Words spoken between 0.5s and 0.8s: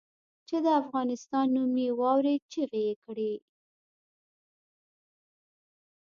د